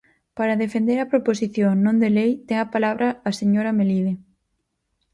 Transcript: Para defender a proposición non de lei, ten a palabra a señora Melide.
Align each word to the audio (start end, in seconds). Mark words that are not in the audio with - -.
Para 0.37 0.59
defender 0.63 0.97
a 1.01 1.09
proposición 1.11 1.73
non 1.85 1.95
de 2.03 2.09
lei, 2.17 2.31
ten 2.47 2.57
a 2.61 2.71
palabra 2.73 3.07
a 3.29 3.31
señora 3.39 3.75
Melide. 3.77 4.13